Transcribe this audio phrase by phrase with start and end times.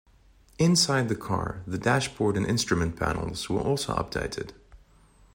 [0.57, 4.49] Inside the car, the dashboard and instrument panels were also updated.